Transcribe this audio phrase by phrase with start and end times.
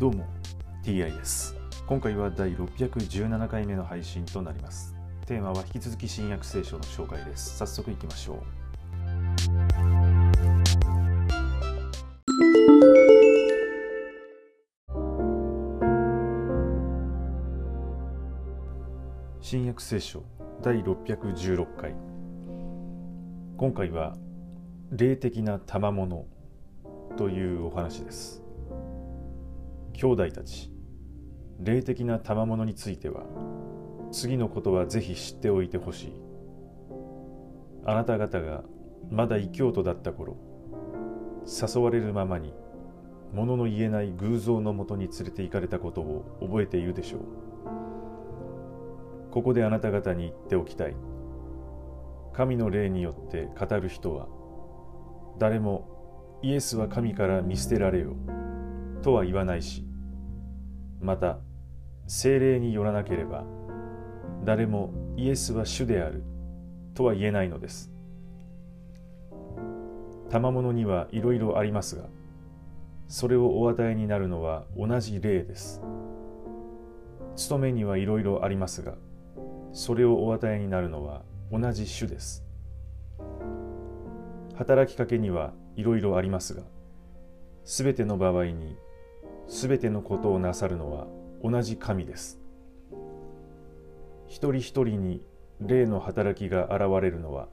[0.00, 0.26] どうも
[0.82, 1.54] TI です
[1.86, 4.96] 今回は第617回目の配信となります。
[5.24, 7.58] テーマは引き続き新約聖書の紹介です。
[7.58, 8.38] 早速いきましょう。
[19.40, 20.24] 新約聖書
[20.60, 21.94] 第616回。
[23.56, 24.16] 今回は
[24.90, 26.26] 霊的な賜物
[27.16, 28.43] というお話です。
[29.94, 30.70] 兄弟たち
[31.60, 33.22] 霊的な賜物については
[34.10, 36.12] 次のことはぜひ知っておいてほしい。
[37.84, 38.62] あなた方が
[39.10, 40.36] まだ異教徒だった頃
[41.46, 42.54] 誘われるままに
[43.32, 47.20] 物の言えない偶像のもとに連れて行かれたことを覚えているでしょう。
[49.30, 50.94] ここであなた方に言っておきたい。
[52.32, 54.28] 神の霊によって語る人は
[55.38, 58.14] 誰もイエスは神から見捨てられよ。
[59.04, 59.84] とは言わないし
[60.98, 61.38] また
[62.06, 63.44] 精霊によらなければ
[64.44, 66.24] 誰もイエスは主である
[66.94, 67.90] とは言えないのです。
[70.30, 72.04] 賜物にはいろいろありますが
[73.06, 75.82] それをお与えになるのは同じ霊です。
[77.36, 78.94] 務めにはいろいろありますが
[79.72, 81.22] それをお与えになるのは
[81.52, 82.42] 同じ種です。
[84.54, 86.62] 働きかけにはいろいろありますが
[87.64, 88.76] すべての場合に
[89.48, 91.06] すべてのことをなさるのは
[91.42, 92.40] 同じ神です。
[94.26, 95.22] 一人一人に
[95.60, 97.48] 霊の働きが現れるのは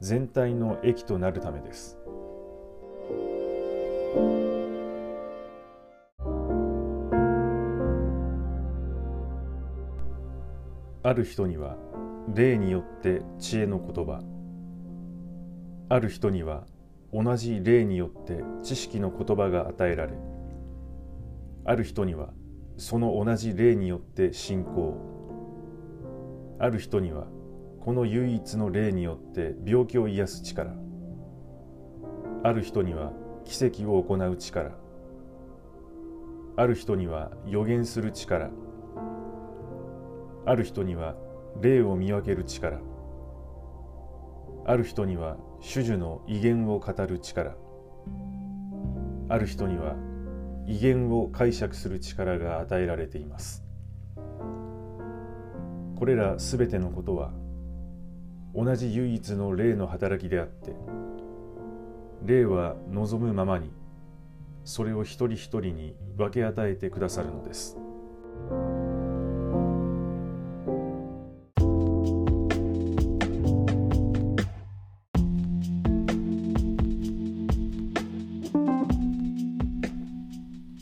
[0.00, 1.98] 全体の益となるためです。
[11.02, 11.76] ある人には
[12.34, 14.22] 霊によって知恵の言葉。
[15.90, 16.64] ある人には
[17.12, 20.14] 同じ霊によって知識の言葉が与えられ
[21.66, 22.30] ある人には
[22.76, 24.96] その同じ霊によって信仰。
[26.58, 27.26] ある人には
[27.80, 30.74] この唯一の霊によって病気を癒す力。
[32.42, 33.12] ある人には
[33.44, 34.72] 奇跡を行う力。
[36.56, 38.50] ある人には予言する力。
[40.46, 41.16] ある人には
[41.60, 42.78] 霊を見分ける力。
[44.66, 47.54] ある人には主樹の威厳を語る力。
[49.28, 49.94] ある人には
[50.66, 53.64] 威厳を解釈する力が与えられています
[55.96, 57.32] これらすべてのことは
[58.54, 60.74] 同じ唯一の霊の働きであって
[62.24, 63.70] 霊は望むままに
[64.64, 67.76] それを一人一人に分け与えてくださるのです。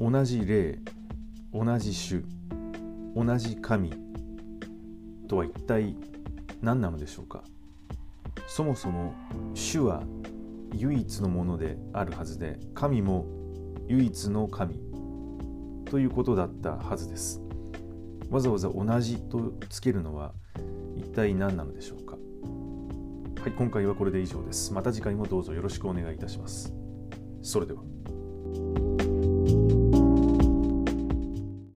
[0.00, 0.78] 同じ霊
[1.52, 2.22] 同じ種
[3.14, 3.92] 同じ神
[5.28, 5.94] とは一体
[6.62, 7.44] 何なのでしょうか？
[8.48, 9.12] そもそも
[9.52, 10.02] 主は
[10.74, 13.26] 唯一のものであるはずで神も
[13.88, 14.80] 唯一の神
[15.84, 17.42] ということだったはずです。
[18.30, 20.32] わざわざ同じとつけるのは
[20.96, 22.16] 一体何なのでしょうか？
[23.42, 24.72] はい今回はこれで以上です。
[24.72, 26.72] また次回もどうぞよろしくお願いいたします。
[27.42, 27.82] それでは。